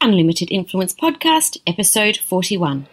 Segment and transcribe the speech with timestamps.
[0.00, 2.86] Unlimited Influence Podcast, episode 41.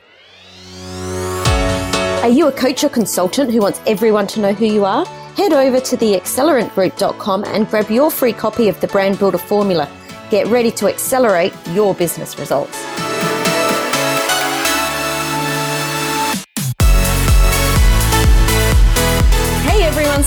[2.24, 5.06] Are you a coach or consultant who wants everyone to know who you are?
[5.36, 9.88] Head over to theaccelerantgroup.com and grab your free copy of the Brand Builder Formula.
[10.32, 12.84] Get ready to accelerate your business results.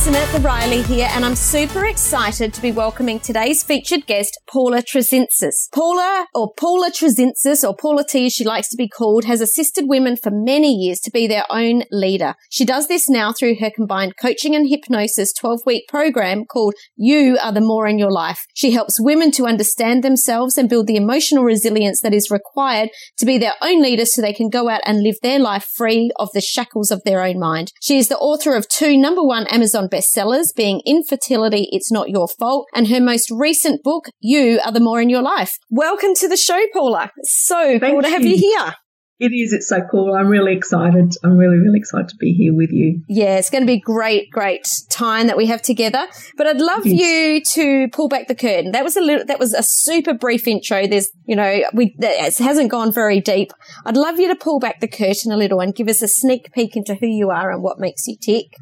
[0.09, 5.69] Samantha Riley here, and I'm super excited to be welcoming today's featured guest, Paula Tresintsis.
[5.71, 9.85] Paula, or Paula Tresintsis, or Paula T as she likes to be called, has assisted
[9.87, 12.37] women for many years to be their own leader.
[12.49, 17.37] She does this now through her combined coaching and hypnosis 12 week program called You
[17.43, 18.47] Are the More in Your Life.
[18.55, 23.27] She helps women to understand themselves and build the emotional resilience that is required to
[23.27, 26.31] be their own leader so they can go out and live their life free of
[26.33, 27.73] the shackles of their own mind.
[27.83, 32.29] She is the author of two number one Amazon bestsellers being Infertility, It's Not Your
[32.29, 35.59] Fault, and her most recent book, You Are the More in Your Life.
[35.71, 37.11] Welcome to the show, Paula.
[37.23, 38.75] so Thank cool to have you here.
[39.19, 39.53] It is.
[39.53, 40.15] It's so cool.
[40.15, 41.13] I'm really excited.
[41.25, 43.03] I'm really, really excited to be here with you.
[43.09, 46.07] Yeah, it's going to be great, great time that we have together.
[46.37, 47.01] But I'd love yes.
[47.01, 48.71] you to pull back the curtain.
[48.71, 50.87] That was a little, that was a super brief intro.
[50.87, 53.51] There's, you know, we, it hasn't gone very deep.
[53.85, 56.53] I'd love you to pull back the curtain a little and give us a sneak
[56.53, 58.55] peek into who you are and what makes you tick.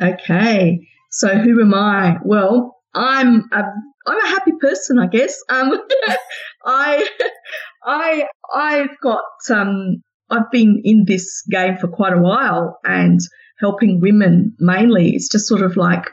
[0.00, 0.88] Okay.
[1.10, 2.16] So who am I?
[2.24, 3.62] Well, I'm a
[4.06, 5.36] I'm a happy person, I guess.
[5.48, 5.78] Um,
[6.64, 7.08] I
[7.84, 13.20] I I've got um I've been in this game for quite a while and
[13.58, 15.10] helping women mainly.
[15.10, 16.10] It's just sort of like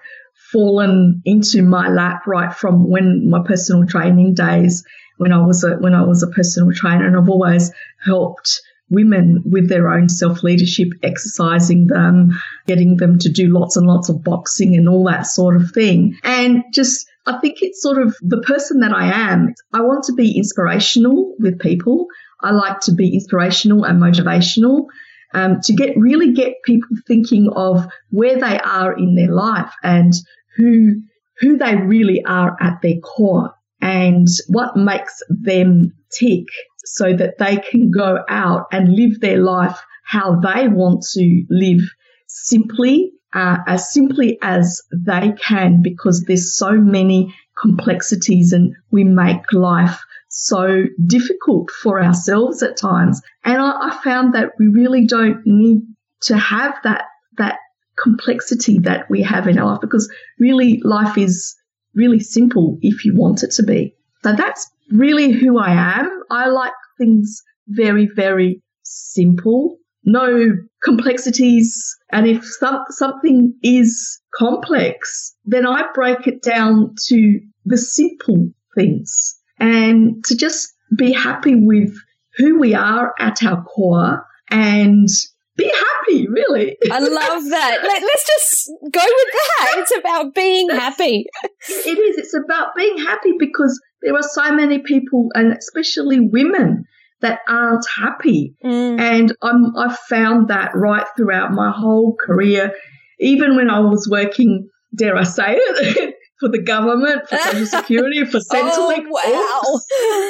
[0.52, 4.84] fallen into my lap right from when my personal training days
[5.18, 7.72] when I was a when I was a personal trainer and I've always
[8.04, 12.32] helped women with their own self leadership, exercising them,
[12.66, 16.18] getting them to do lots and lots of boxing and all that sort of thing.
[16.24, 19.54] And just, I think it's sort of the person that I am.
[19.74, 22.08] I want to be inspirational with people.
[22.42, 24.86] I like to be inspirational and motivational.
[25.34, 30.14] Um, to get really get people thinking of where they are in their life and
[30.56, 31.02] who
[31.40, 36.46] who they really are at their core and what makes them tick
[36.94, 41.82] so that they can go out and live their life how they want to live
[42.28, 49.52] simply, uh, as simply as they can, because there's so many complexities and we make
[49.52, 50.00] life
[50.30, 53.22] so difficult for ourselves at times.
[53.44, 55.82] And I, I found that we really don't need
[56.22, 57.06] to have that,
[57.38, 57.58] that
[58.02, 61.56] complexity that we have in our life because really life is
[61.96, 63.96] really simple if you want it to be.
[64.24, 66.10] So that's really who I am.
[66.30, 70.52] I like things very, very simple, no
[70.84, 71.96] complexities.
[72.12, 79.38] And if some, something is complex, then I break it down to the simple things
[79.60, 81.94] and to just be happy with
[82.38, 85.10] who we are at our core and
[85.58, 86.78] be happy, really.
[86.92, 87.80] I love that.
[87.84, 89.76] Let, us just go with that.
[89.78, 91.26] It's about being happy.
[91.68, 92.18] it is.
[92.18, 96.86] It's about being happy because there are so many people, and especially women,
[97.22, 98.56] that aren't happy.
[98.64, 99.00] Mm.
[99.00, 102.74] And I'm, I've found that right throughout my whole career,
[103.20, 108.26] even when I was working, dare I say it, for the government, for social security,
[108.26, 109.06] for Centrelink.
[109.12, 109.82] Oh,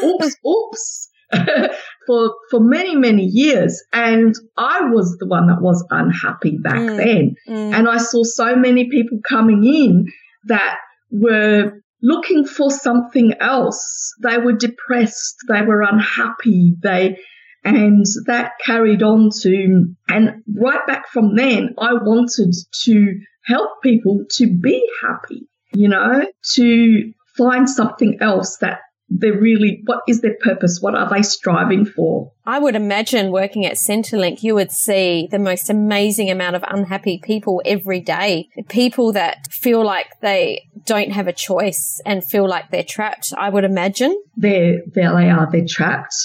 [0.03, 0.09] wow.
[0.09, 1.09] Oops, oops, oops.
[2.07, 6.95] for for many many years and i was the one that was unhappy back mm,
[6.95, 7.73] then mm.
[7.73, 10.06] and i saw so many people coming in
[10.45, 10.77] that
[11.11, 14.13] were looking for something else.
[14.22, 17.18] They were depressed they were unhappy they
[17.63, 24.24] and that carried on to and right back from then i wanted to help people
[24.30, 30.35] to be happy you know to find something else that they're really, what is their
[30.41, 30.79] purpose?
[30.81, 32.31] What are they striving for?
[32.45, 37.19] I would imagine working at Centrelink, you would see the most amazing amount of unhappy
[37.23, 38.50] people every day.
[38.68, 43.34] People that feel like they don't have a choice and feel like they're trapped.
[43.38, 44.22] I would imagine.
[44.35, 45.50] They're, there they are.
[45.51, 46.16] They're trapped.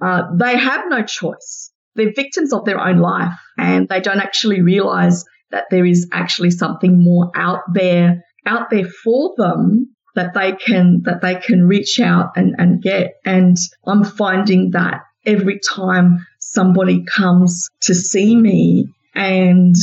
[0.00, 1.72] Uh, they have no choice.
[1.94, 6.50] They're victims of their own life and they don't actually realize that there is actually
[6.50, 12.00] something more out there, out there for them that they can that they can reach
[12.00, 13.20] out and, and get.
[13.24, 19.74] And I'm finding that every time somebody comes to see me and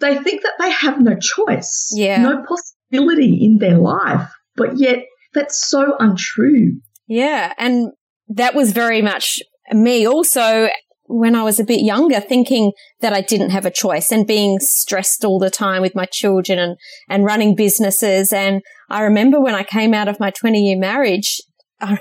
[0.00, 2.20] they think that they have no choice, yeah.
[2.20, 6.80] no possibility in their life, but yet that's so untrue.
[7.06, 7.52] Yeah.
[7.58, 7.92] And
[8.28, 9.38] that was very much
[9.70, 10.68] me also
[11.06, 14.58] when I was a bit younger, thinking that I didn't have a choice and being
[14.60, 16.76] stressed all the time with my children and,
[17.08, 18.32] and running businesses.
[18.32, 18.62] And
[18.94, 21.40] I remember when I came out of my 20 year marriage,
[21.80, 21.98] I,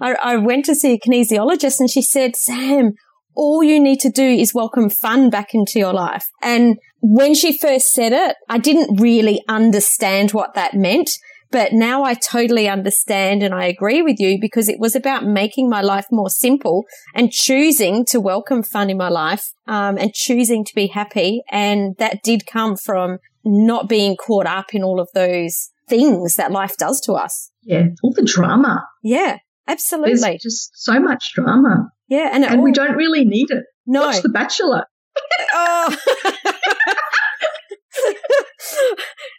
[0.00, 2.92] I went to see a kinesiologist and she said, Sam,
[3.34, 6.24] all you need to do is welcome fun back into your life.
[6.40, 11.10] And when she first said it, I didn't really understand what that meant.
[11.50, 15.68] But now I totally understand and I agree with you because it was about making
[15.68, 20.64] my life more simple and choosing to welcome fun in my life um, and choosing
[20.64, 21.42] to be happy.
[21.50, 26.52] And that did come from not being caught up in all of those things that
[26.52, 27.50] life does to us.
[27.62, 28.86] Yeah, all the drama.
[29.02, 30.20] Yeah, absolutely.
[30.20, 31.90] There's just so much drama.
[32.08, 33.64] Yeah, and, and all, we don't really need it.
[33.86, 34.84] No, Watch The Bachelor.
[35.54, 35.96] oh.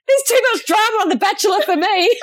[0.07, 1.83] There's too much drama on The Bachelor for me.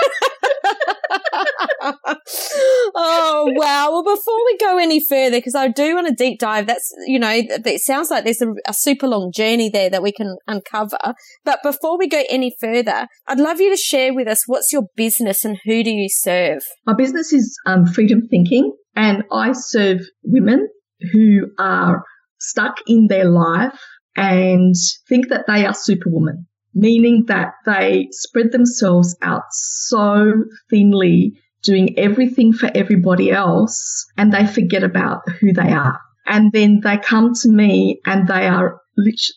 [2.94, 3.90] oh, wow.
[3.90, 7.18] Well, before we go any further, because I do want to deep dive, that's, you
[7.18, 10.98] know, it sounds like there's a, a, super long journey there that we can uncover.
[11.44, 14.84] But before we go any further, I'd love you to share with us what's your
[14.96, 16.62] business and who do you serve?
[16.86, 20.68] My business is um, Freedom Thinking, and I serve women
[21.12, 22.04] who are
[22.40, 23.78] stuck in their life
[24.16, 24.74] and
[25.08, 30.32] think that they are superwoman meaning that they spread themselves out so
[30.70, 31.32] thinly,
[31.62, 35.98] doing everything for everybody else, and they forget about who they are.
[36.26, 38.80] And then they come to me and they are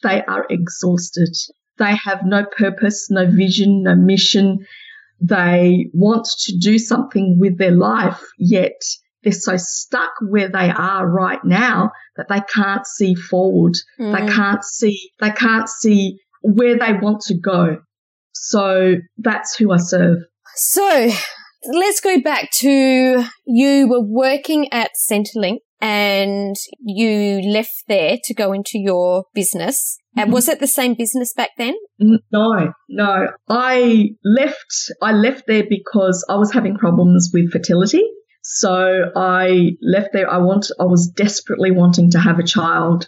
[0.04, 1.36] they are exhausted.
[1.78, 4.66] They have no purpose, no vision, no mission.
[5.19, 8.80] They want to do something with their life, yet
[9.24, 13.74] they're so stuck where they are right now that they can't see forward.
[14.00, 14.13] Mm.
[14.13, 17.78] They can't see, they can't see where they want to go.
[18.34, 20.19] So that's who I serve.
[20.56, 21.12] So
[21.66, 28.54] let's go back to you were working at Centrelink and you left there to go
[28.54, 29.98] into your business.
[30.16, 30.34] And mm-hmm.
[30.34, 31.75] was it the same business back then?
[32.00, 33.28] No, no.
[33.48, 38.04] I left, I left there because I was having problems with fertility.
[38.42, 40.31] So I left there.
[40.31, 43.07] I want, I was desperately wanting to have a child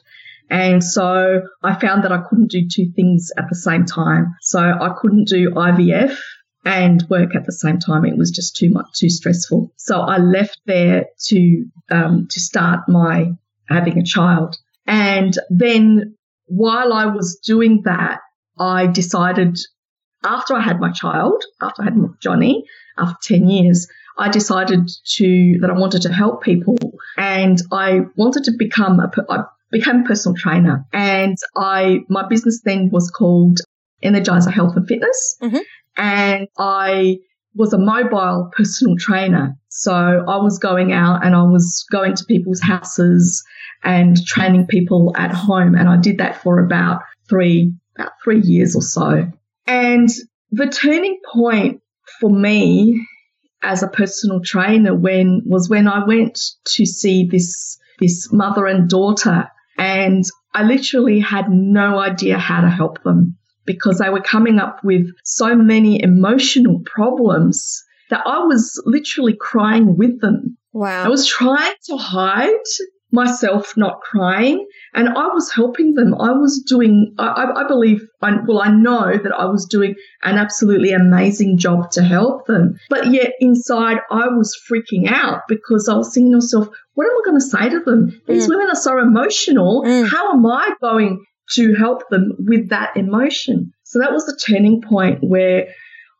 [0.49, 4.35] and so I found that I couldn't do two things at the same time.
[4.41, 6.17] So I couldn't do IVF
[6.65, 8.05] and work at the same time.
[8.05, 9.71] It was just too much, too stressful.
[9.77, 13.31] So I left there to, um, to start my
[13.67, 14.57] having a child.
[14.87, 16.15] And then
[16.47, 18.19] while I was doing that,
[18.57, 19.57] I decided
[20.23, 22.65] after I had my child, after I had Johnny,
[22.97, 23.87] after 10 years,
[24.17, 26.77] I decided to, that I wanted to help people
[27.17, 32.61] and I wanted to become a, I became a personal trainer and I, my business
[32.63, 33.59] then was called
[34.03, 35.37] Energizer Health and Fitness.
[35.41, 35.57] Mm-hmm.
[35.97, 37.17] And I
[37.55, 39.55] was a mobile personal trainer.
[39.69, 43.43] So I was going out and I was going to people's houses
[43.83, 45.75] and training people at home.
[45.75, 49.29] And I did that for about three, about three years or so.
[49.67, 50.09] And
[50.51, 51.81] the turning point
[52.19, 53.05] for me
[53.61, 58.89] as a personal trainer when was when I went to see this this mother and
[58.89, 59.49] daughter
[59.79, 60.23] and
[60.53, 65.07] I literally had no idea how to help them because they were coming up with
[65.23, 70.57] so many emotional problems that I was literally crying with them.
[70.73, 71.05] Wow.
[71.05, 72.49] I was trying to hide
[73.11, 76.13] myself not crying and I was helping them.
[76.13, 80.37] I was doing, I, I believe, I, well, I know that I was doing an
[80.37, 82.77] absolutely amazing job to help them.
[82.89, 87.11] But yet inside I was freaking out because I was thinking to myself, what am
[87.11, 88.21] I going to say to them?
[88.27, 88.49] These mm.
[88.49, 89.83] women are so emotional.
[89.83, 90.09] Mm.
[90.09, 91.23] How am I going
[91.53, 93.71] to help them with that emotion?
[93.83, 95.73] So that was the turning point where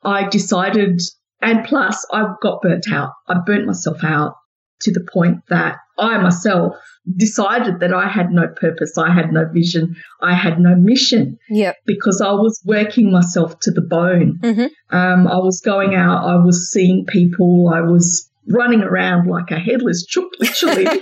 [0.04, 1.02] I decided,
[1.42, 3.12] and plus I got burnt out.
[3.28, 4.36] I burnt myself out
[4.82, 6.76] to the point that I myself
[7.16, 11.38] decided that I had no purpose, I had no vision, I had no mission.
[11.50, 11.78] Yep.
[11.86, 14.40] Because I was working myself to the bone.
[14.42, 14.96] Mm-hmm.
[14.96, 19.60] Um, I was going out, I was seeing people, I was running around like a
[19.60, 20.86] headless chook, literally.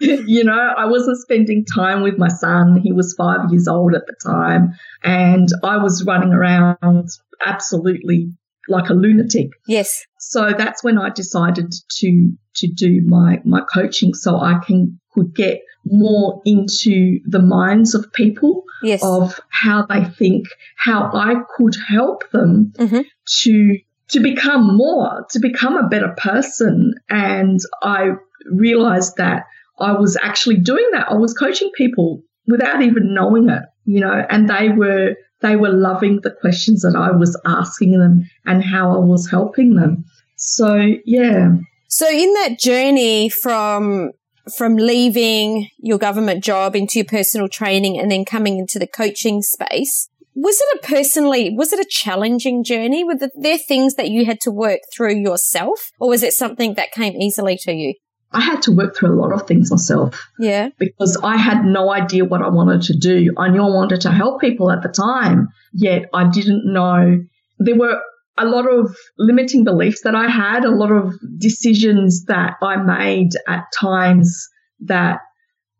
[0.00, 2.80] you know, I wasn't spending time with my son.
[2.82, 4.72] He was five years old at the time.
[5.02, 7.08] And I was running around
[7.44, 8.32] absolutely
[8.68, 9.50] like a lunatic.
[9.66, 10.04] Yes.
[10.18, 15.34] So that's when I decided to to do my my coaching so I can could
[15.34, 19.00] get more into the minds of people yes.
[19.02, 23.00] of how they think, how I could help them mm-hmm.
[23.42, 26.94] to to become more, to become a better person.
[27.08, 28.10] And I
[28.50, 29.44] realized that
[29.78, 31.08] I was actually doing that.
[31.10, 35.70] I was coaching people without even knowing it, you know, and they were they were
[35.70, 40.04] loving the questions that I was asking them and how I was helping them.
[40.36, 41.52] So, yeah.
[41.88, 44.12] So in that journey from
[44.56, 49.42] from leaving your government job into your personal training and then coming into the coaching
[49.42, 53.04] space, was it a personally, was it a challenging journey?
[53.04, 56.92] Were there things that you had to work through yourself or was it something that
[56.92, 57.94] came easily to you?
[58.32, 60.28] I had to work through a lot of things myself.
[60.38, 60.68] Yeah.
[60.78, 63.34] Because I had no idea what I wanted to do.
[63.36, 67.24] I knew I wanted to help people at the time, yet I didn't know.
[67.58, 68.00] There were
[68.38, 73.30] a lot of limiting beliefs that I had, a lot of decisions that I made
[73.48, 74.48] at times
[74.80, 75.20] that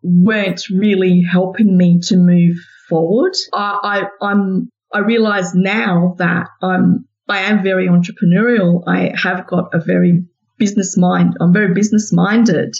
[0.02, 2.56] weren't really helping me to move
[2.88, 3.34] forward.
[3.52, 8.82] I, I I'm I realize now that I'm I am very entrepreneurial.
[8.86, 10.24] I have got a very
[10.60, 11.34] business mind.
[11.40, 12.76] I'm very business minded.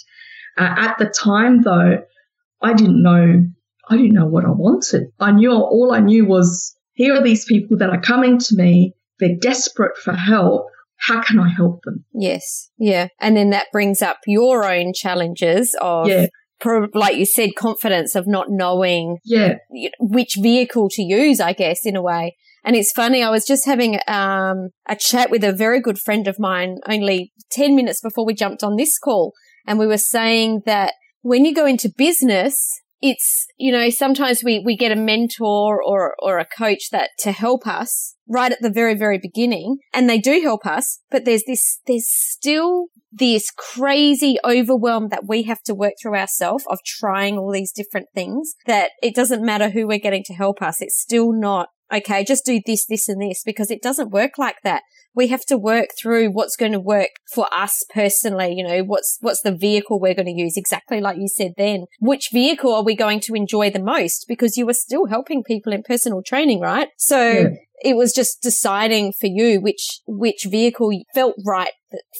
[0.56, 1.98] Uh, at the time, though,
[2.62, 3.44] I didn't know.
[3.88, 5.08] I didn't know what I wanted.
[5.18, 8.94] I knew all I knew was here are these people that are coming to me.
[9.18, 10.66] They're desperate for help.
[10.98, 12.04] How can I help them?
[12.12, 12.70] Yes.
[12.78, 13.08] Yeah.
[13.18, 16.26] And then that brings up your own challenges of yeah
[16.94, 19.54] like you said, confidence of not knowing yeah.
[19.98, 22.36] which vehicle to use, I guess, in a way.
[22.64, 26.28] And it's funny, I was just having um, a chat with a very good friend
[26.28, 29.32] of mine only 10 minutes before we jumped on this call.
[29.66, 34.62] And we were saying that when you go into business, it's, you know, sometimes we,
[34.64, 38.70] we get a mentor or, or a coach that to help us right at the
[38.70, 39.78] very, very beginning.
[39.92, 45.44] And they do help us, but there's this, there's still this crazy overwhelm that we
[45.44, 49.70] have to work through ourselves of trying all these different things that it doesn't matter
[49.70, 50.80] who we're getting to help us.
[50.80, 54.56] It's still not okay, just do this, this and this because it doesn't work like
[54.64, 54.82] that.
[55.14, 58.54] We have to work through what's going to work for us personally.
[58.56, 60.56] You know, what's, what's the vehicle we're going to use?
[60.56, 61.86] Exactly like you said then.
[61.98, 64.26] Which vehicle are we going to enjoy the most?
[64.28, 66.88] Because you were still helping people in personal training, right?
[66.96, 67.48] So yeah.
[67.82, 71.72] it was just deciding for you which, which vehicle felt right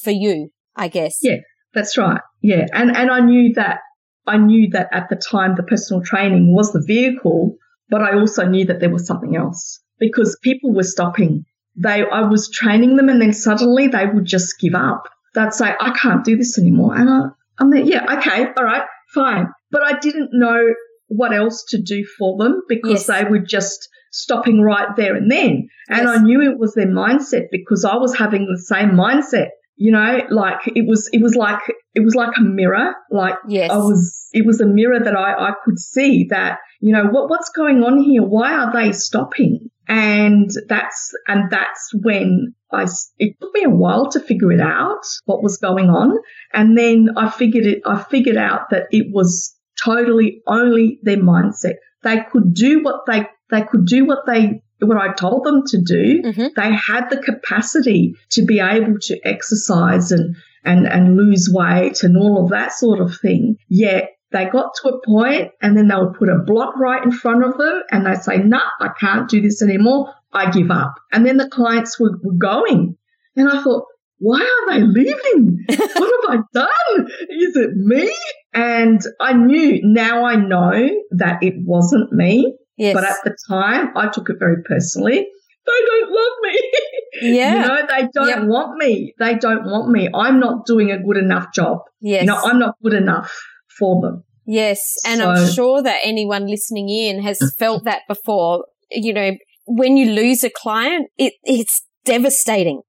[0.03, 0.51] for you.
[0.77, 1.19] I guess.
[1.21, 1.39] Yeah,
[1.75, 2.21] that's right.
[2.43, 2.67] Yeah.
[2.73, 3.81] And, and I knew that,
[4.27, 7.57] I knew that at the time the personal training was the vehicle,
[7.91, 11.45] but I also knew that there was something else because people were stopping.
[11.77, 15.05] They, I was training them and then suddenly they would just give up.
[15.35, 16.97] They'd say, I can't do this anymore.
[16.97, 17.21] And I,
[17.59, 18.83] I'm there, yeah, okay, all right,
[19.15, 19.49] fine.
[19.71, 20.75] But I didn't know
[21.09, 23.19] what else to do for them because yes.
[23.19, 25.69] they were just stopping right there and then.
[25.89, 26.09] And yes.
[26.09, 29.49] I knew it was their mindset because I was having the same mindset
[29.81, 31.59] you know like it was it was like
[31.95, 33.71] it was like a mirror like yes.
[33.71, 37.29] i was it was a mirror that i i could see that you know what
[37.29, 38.23] what's going on here?
[38.23, 39.71] Why are they stopping?
[39.87, 42.87] And that's and that's when i
[43.19, 46.17] it took me a while to figure it out what was going on.
[46.53, 51.75] And then i figured it i figured out that it was totally only their mindset.
[52.03, 55.83] They could do what they they could do what they what I told them to
[55.83, 56.47] do, mm-hmm.
[56.57, 62.17] they had the capacity to be able to exercise and, and, and lose weight and
[62.17, 63.57] all of that sort of thing.
[63.69, 67.11] Yet they got to a point and then they would put a block right in
[67.11, 70.15] front of them and they'd say, nah, I can't do this anymore.
[70.33, 70.95] I give up.
[71.13, 72.97] And then the clients were, were going.
[73.37, 73.87] And I thought,
[74.19, 75.65] why are they leaving?
[75.69, 77.09] what have I done?
[77.31, 78.15] Is it me?
[78.53, 82.57] And I knew, now I know that it wasn't me.
[82.77, 82.95] Yes.
[82.95, 85.27] But at the time, I took it very personally.
[85.67, 86.73] They don't love me.
[87.21, 87.55] Yeah.
[87.55, 88.45] you know, they don't yep.
[88.45, 89.15] want me.
[89.19, 90.09] They don't want me.
[90.15, 91.79] I'm not doing a good enough job.
[92.01, 92.23] Yes.
[92.23, 93.33] You know, I'm not good enough
[93.79, 94.25] for them.
[94.47, 94.81] Yes.
[95.07, 98.67] And so, I'm sure that anyone listening in has felt that before.
[98.91, 99.33] You know,
[99.67, 102.83] when you lose a client, it, it's devastating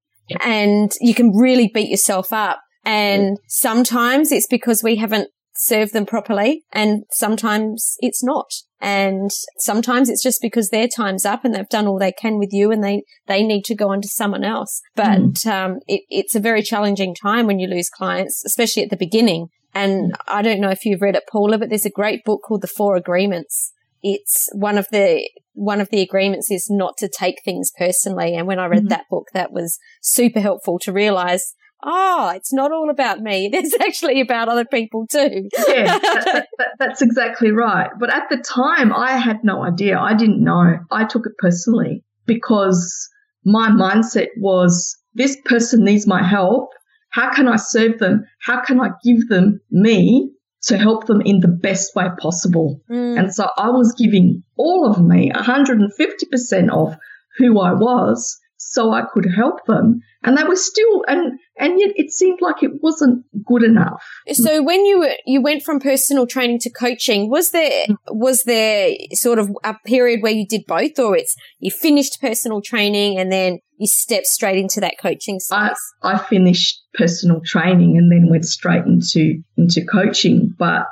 [0.43, 2.61] and you can really beat yourself up.
[2.83, 8.51] And sometimes it's because we haven't serve them properly and sometimes it's not.
[8.79, 9.29] And
[9.60, 12.72] sometimes it's just because their time's up and they've done all they can with you
[12.72, 14.81] and they, they need to go on to someone else.
[14.96, 15.46] But, mm.
[15.48, 19.48] um, it, it's a very challenging time when you lose clients, especially at the beginning.
[19.75, 22.62] And I don't know if you've read it, Paula, but there's a great book called
[22.62, 23.72] The Four Agreements.
[24.01, 28.36] It's one of the, one of the agreements is not to take things personally.
[28.36, 28.89] And when I read mm.
[28.89, 33.50] that book, that was super helpful to realize oh, it's not all about me.
[33.51, 35.50] It is actually about other people too.
[35.67, 37.89] yeah, that, that, that's exactly right.
[38.00, 40.00] But at the time, I had no idea.
[40.00, 40.77] I didn't know.
[40.89, 43.09] I took it personally because
[43.43, 46.69] my mindset was this person needs my help.
[47.09, 48.25] How can I serve them?
[48.39, 50.31] How can I give them me
[50.63, 52.81] to help them in the best way possible?
[52.89, 53.19] Mm.
[53.19, 56.95] And so I was giving all of me, 150% of
[57.38, 60.01] who I was so I could help them.
[60.23, 64.03] And they were still, and, and yet it seemed like it wasn't good enough.
[64.31, 68.91] So when you were, you went from personal training to coaching, was there, was there
[69.13, 73.31] sort of a period where you did both or it's, you finished personal training and
[73.31, 75.91] then you stepped straight into that coaching space?
[76.01, 80.88] I, I finished personal training and then went straight into, into coaching, but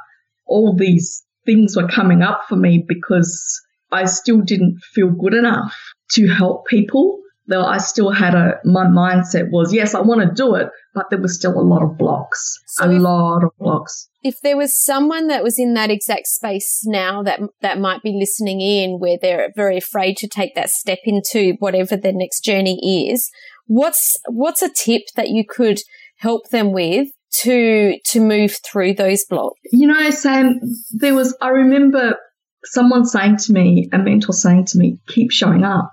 [0.45, 3.61] all these things were coming up for me because
[3.91, 5.75] I still didn't feel good enough
[6.11, 7.19] to help people.
[7.49, 11.05] Though I still had a, my mindset was, yes, I want to do it, but
[11.09, 14.07] there was still a lot of blocks, So a if- lot of blocks.
[14.23, 18.15] if there was someone that was in that exact space now that that might be
[18.19, 23.09] listening in where they're very afraid to take that step into whatever their next journey
[23.09, 23.29] is
[23.67, 25.79] what's what's a tip that you could
[26.17, 30.59] help them with to to move through those blocks You know, Sam,
[30.91, 32.15] there was, I remember
[32.65, 35.91] someone saying to me, a mentor saying to me, keep showing up.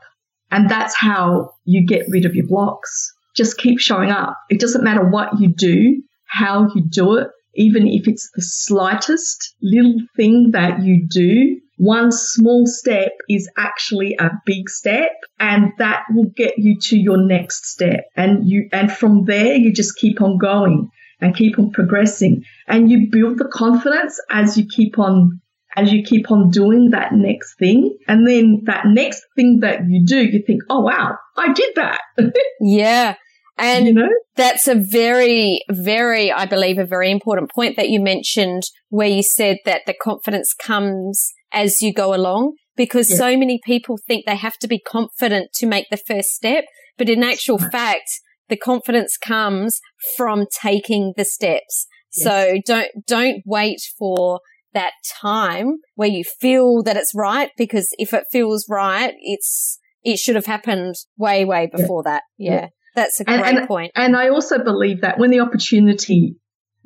[0.50, 3.12] And that's how you get rid of your blocks.
[3.34, 4.38] Just keep showing up.
[4.48, 9.54] It doesn't matter what you do, how you do it, even if it's the slightest
[9.60, 11.60] little thing that you do.
[11.78, 17.18] One small step is actually a big step and that will get you to your
[17.18, 18.06] next step.
[18.16, 22.90] And you, and from there, you just keep on going and keep on progressing and
[22.90, 25.40] you build the confidence as you keep on
[25.76, 30.04] as you keep on doing that next thing and then that next thing that you
[30.04, 32.00] do you think oh wow i did that
[32.60, 33.14] yeah
[33.58, 38.00] and you know That's a very, very, I believe, a very important point that you
[38.00, 43.16] mentioned where you said that the confidence comes as you go along because Yeah.
[43.16, 46.64] so many people think they have to be confident to make the first step.
[46.98, 47.72] But in actual Right.
[47.72, 48.10] fact,
[48.50, 49.80] the confidence comes
[50.18, 51.86] from taking the steps.
[52.10, 54.40] So don't, don't wait for
[54.80, 60.18] that time where you feel that it's right because if it feels right, it's, it
[60.18, 61.76] should have happened way, way Yeah.
[61.80, 62.22] before that.
[62.38, 62.52] Yeah.
[62.54, 62.66] Yeah.
[62.94, 63.92] That's a And- great point.
[63.94, 66.36] and i also believe that when the opportunity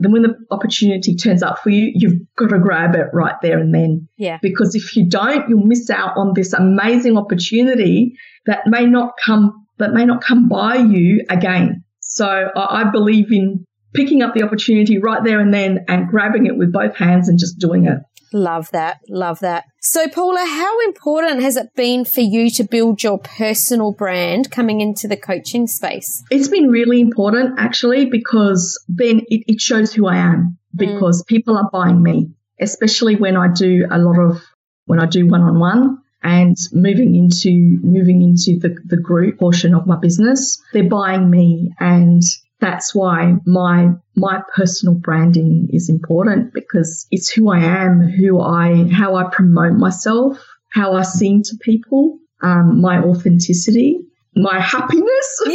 [0.02, 3.58] then when the opportunity turns up for you you've got to grab it right there
[3.60, 4.38] and then Yeah.
[4.42, 8.14] because if you don't you'll miss out on this amazing opportunity
[8.46, 9.44] that may not come
[9.78, 14.42] that may not come by you again so i, I believe in picking up the
[14.42, 17.98] opportunity right there and then and grabbing it with both hands and just doing it
[18.32, 19.00] Love that.
[19.08, 19.64] Love that.
[19.80, 24.80] So, Paula, how important has it been for you to build your personal brand coming
[24.80, 26.22] into the coaching space?
[26.30, 30.78] It's been really important actually because then it, it shows who I am mm.
[30.78, 32.30] because people are buying me,
[32.60, 34.42] especially when I do a lot of
[34.86, 39.74] when I do one on one and moving into moving into the, the group portion
[39.74, 40.60] of my business.
[40.72, 42.22] They're buying me and
[42.60, 48.88] that's why my my personal branding is important because it's who I am, who I
[48.92, 50.38] how I promote myself,
[50.70, 53.98] how I seem to people, um, my authenticity,
[54.36, 55.40] my happiness.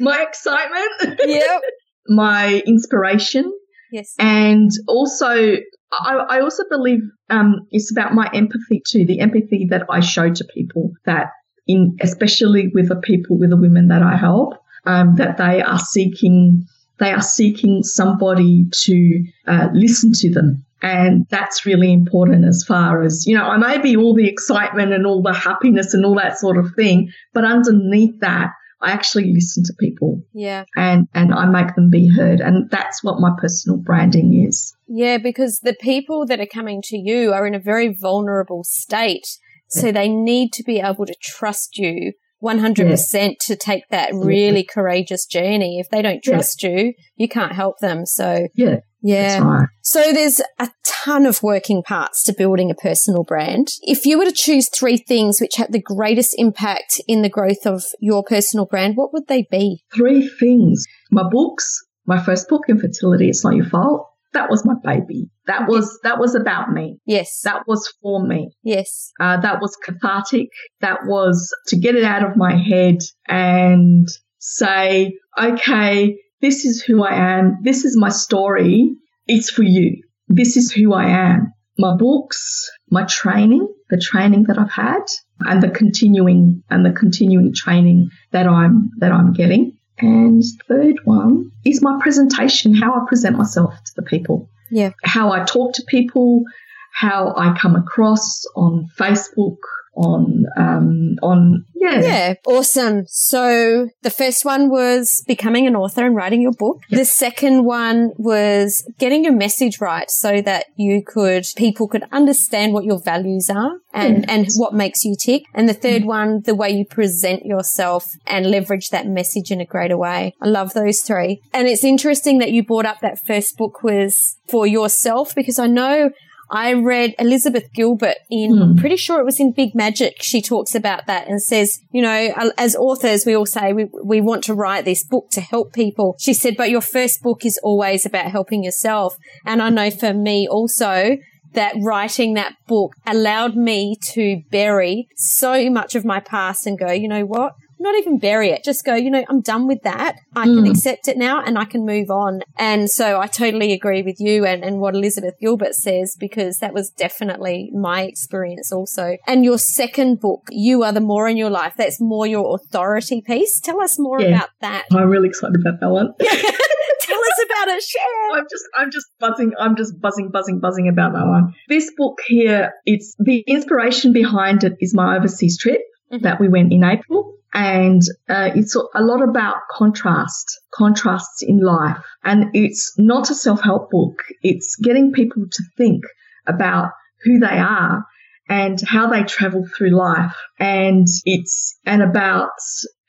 [0.00, 1.60] my excitement, yep.
[2.08, 3.52] my inspiration,
[3.92, 4.14] Yes.
[4.18, 5.56] and also
[5.92, 9.04] I, I also believe um, it's about my empathy too.
[9.06, 11.30] The empathy that I show to people that
[11.72, 14.54] in especially with the people with the women that I help,
[14.86, 16.66] um, that they are seeking
[16.98, 20.64] they are seeking somebody to uh, listen to them.
[20.82, 24.92] And that's really important as far as, you know, I may be all the excitement
[24.92, 28.50] and all the happiness and all that sort of thing, but underneath that,
[28.82, 30.64] I actually listen to people Yeah.
[30.74, 34.74] and and I make them be heard and that's what my personal branding is.
[34.88, 39.26] Yeah, because the people that are coming to you are in a very vulnerable state.
[39.70, 45.26] So they need to be able to trust you 100% to take that really courageous
[45.26, 45.78] journey.
[45.78, 46.32] If they don't Yeah.
[46.34, 48.06] trust you, you can't help them.
[48.06, 49.38] So Yeah, yeah.
[49.42, 49.68] right.
[49.82, 53.68] So there's a ton of working parts to building a personal brand.
[53.82, 57.66] If you were to choose three things which had the greatest impact in the growth
[57.66, 59.82] of your personal brand, what would they be?
[59.94, 60.84] Three things.
[61.10, 64.06] My books, my first book, Infertility, It's Not Your Fault.
[64.32, 65.28] That was my baby.
[65.46, 66.98] That was that was about me.
[67.04, 67.40] Yes.
[67.42, 68.50] That was for me.
[68.62, 69.10] yes.
[69.20, 70.48] Uh, that was cathartic.
[70.80, 77.02] That was to get it out of my head and say, okay, this is who
[77.04, 77.58] I am.
[77.62, 78.92] This is my story.
[79.26, 80.02] It's for you.
[80.28, 81.52] This is who I am.
[81.78, 85.02] My books, my training, the training that I've had
[85.40, 89.76] and the continuing and the continuing training that I'm, that I'm getting.
[90.02, 94.90] And third one is my presentation, how I present myself to the people Yeah.
[95.04, 96.44] how I talk to people,
[96.92, 99.58] how I come across on Facebook,
[99.94, 103.04] on um, on yeah, Yeah, awesome.
[103.08, 106.82] So the first one was becoming an author and writing your book.
[106.90, 112.74] The second one was getting your message right so that you could, people could understand
[112.74, 115.44] what your values are and, and what makes you tick.
[115.54, 119.66] And the third one, the way you present yourself and leverage that message in a
[119.66, 120.34] greater way.
[120.40, 121.40] I love those three.
[121.54, 125.66] And it's interesting that you brought up that first book was for yourself because I
[125.66, 126.10] know
[126.50, 128.76] I read Elizabeth Gilbert in, Hmm.
[128.78, 130.16] pretty sure it was in Big Magic.
[130.20, 134.20] She talks about that and says, you know, as authors, we all say we, we
[134.20, 136.16] want to write this book to help people.
[136.18, 139.16] She said, but your first book is always about helping yourself.
[139.46, 141.16] And I know for me also,
[141.52, 146.92] that writing that book allowed me to bury so much of my past and go,
[146.92, 147.54] you know what?
[147.80, 148.62] Not even bury it.
[148.62, 150.16] Just go, you know, I'm done with that.
[150.36, 150.70] I can mm.
[150.70, 152.42] accept it now and I can move on.
[152.58, 156.74] And so I totally agree with you and, and what Elizabeth Gilbert says, because that
[156.74, 159.16] was definitely my experience also.
[159.26, 163.22] And your second book, You Are the More in Your Life, that's more your authority
[163.22, 163.58] piece.
[163.60, 164.28] Tell us more yeah.
[164.28, 164.84] about that.
[164.92, 166.12] I'm really excited about that one.
[166.20, 168.38] Tell us about it, share.
[168.38, 169.52] I'm just, I'm just buzzing.
[169.58, 171.54] I'm just buzzing, buzzing, buzzing about that one.
[171.68, 175.80] This book here, it's the inspiration behind it is my overseas trip
[176.12, 176.22] mm-hmm.
[176.22, 181.98] that we went in April and uh, it's a lot about contrast, contrasts in life.
[182.22, 184.22] And it's not a self-help book.
[184.42, 186.04] It's getting people to think
[186.46, 186.90] about
[187.24, 188.04] who they are
[188.48, 190.36] and how they travel through life.
[190.58, 192.50] And it's and about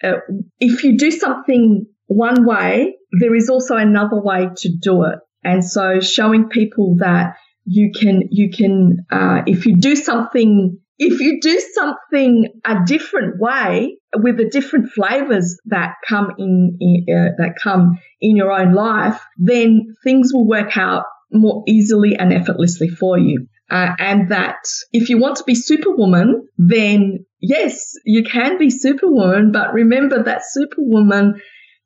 [0.04, 0.20] uh,
[0.60, 5.20] if you do something one way, there is also another way to do it.
[5.44, 11.20] And so showing people that you can you can uh, if you do something if
[11.20, 17.30] you do something a different way with the different flavors that come in, in uh,
[17.38, 22.90] that come in your own life, then things will work out more easily and effortlessly
[22.90, 23.48] for you.
[23.70, 24.58] Uh, and that
[24.92, 30.42] if you want to be superwoman, then yes, you can be superwoman, but remember that
[30.46, 31.40] superwoman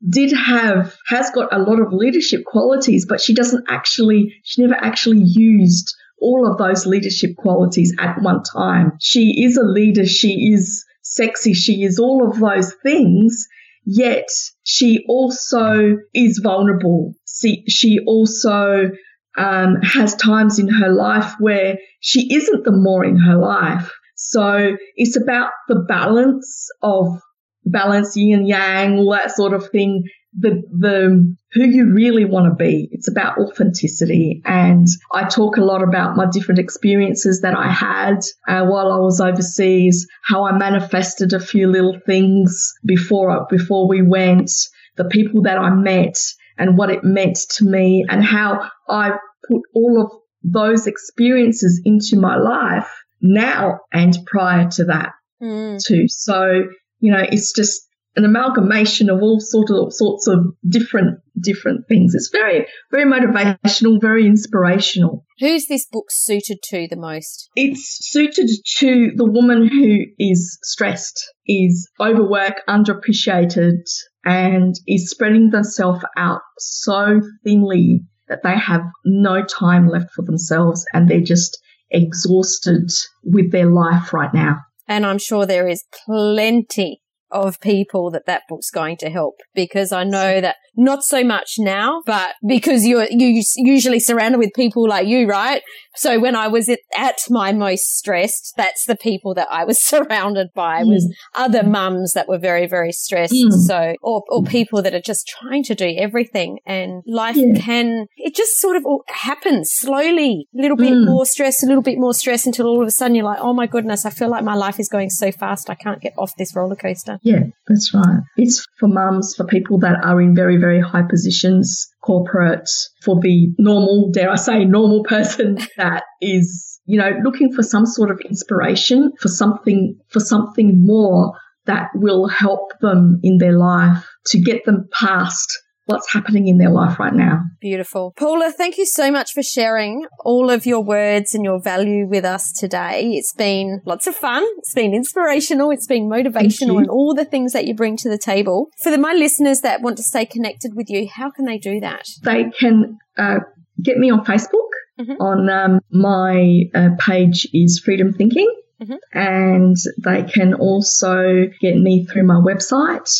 [0.08, 4.74] did have, has got a lot of leadership qualities, but she doesn't actually, she never
[4.74, 8.92] actually used all of those leadership qualities at one time.
[9.00, 10.06] She is a leader.
[10.06, 11.52] She is sexy.
[11.52, 13.46] She is all of those things.
[13.84, 14.28] Yet
[14.64, 17.14] she also is vulnerable.
[17.26, 18.90] She, she also
[19.36, 23.92] um, has times in her life where she isn't the more in her life.
[24.16, 27.20] So it's about the balance of
[27.64, 30.04] balance, yin and yang, all that sort of thing,
[30.38, 32.88] the the who you really want to be.
[32.92, 38.18] It's about authenticity, and I talk a lot about my different experiences that I had
[38.46, 44.02] uh, while I was overseas, how I manifested a few little things before before we
[44.02, 44.50] went,
[44.96, 46.18] the people that I met,
[46.58, 49.12] and what it meant to me, and how I
[49.48, 52.88] put all of those experiences into my life
[53.20, 55.82] now and prior to that mm.
[55.82, 56.08] too.
[56.08, 56.64] So
[57.00, 57.86] you know, it's just
[58.16, 62.14] an amalgamation of all sort of sorts of different different things.
[62.14, 65.24] It's very very motivational, very inspirational.
[65.38, 67.50] Who's this book suited to the most?
[67.54, 68.48] It's suited
[68.78, 73.82] to the woman who is stressed, is overworked, underappreciated,
[74.24, 80.84] and is spreading themselves out so thinly that they have no time left for themselves
[80.92, 81.58] and they're just
[81.90, 82.90] exhausted
[83.22, 84.56] with their life right now.
[84.88, 89.92] And I'm sure there is plenty of people that that book's going to help because
[89.92, 94.86] I know that not so much now, but because you're you usually surrounded with people
[94.88, 95.62] like you, right?
[95.96, 100.48] So when I was at, my most stressed, that's the people that I was surrounded
[100.54, 100.88] by mm.
[100.88, 103.32] was other mums that were very very stressed.
[103.32, 103.52] Mm.
[103.52, 107.58] So or or people that are just trying to do everything, and life yeah.
[107.58, 111.06] can it just sort of happens slowly, a little bit mm.
[111.06, 113.54] more stress, a little bit more stress, until all of a sudden you're like, oh
[113.54, 116.36] my goodness, I feel like my life is going so fast, I can't get off
[116.36, 117.15] this roller coaster.
[117.22, 118.20] Yeah, that's right.
[118.36, 122.68] It's for mums, for people that are in very very high positions, corporate,
[123.02, 127.86] for the normal, dare I say, normal person that is, you know, looking for some
[127.86, 131.32] sort of inspiration for something, for something more
[131.66, 136.70] that will help them in their life to get them past what's happening in their
[136.70, 137.42] life right now.
[137.60, 138.12] Beautiful.
[138.16, 142.24] Paula, thank you so much for sharing all of your words and your value with
[142.24, 143.12] us today.
[143.12, 144.44] It's been lots of fun.
[144.58, 145.70] It's been inspirational.
[145.70, 148.68] It's been motivational and all the things that you bring to the table.
[148.82, 151.80] For the, my listeners that want to stay connected with you, how can they do
[151.80, 152.04] that?
[152.22, 153.38] They can uh,
[153.82, 154.60] get me on Facebook.
[154.98, 155.20] Mm-hmm.
[155.20, 158.50] On um, my uh, page is Freedom Thinking.
[158.80, 158.94] Mm-hmm.
[159.12, 163.10] And they can also get me through my website,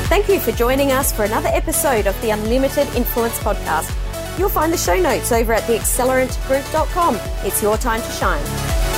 [0.09, 3.95] Thank you for joining us for another episode of the Unlimited Influence Podcast.
[4.39, 7.17] You'll find the show notes over at theaccelerantgroup.com.
[7.45, 8.90] It's your time to shine.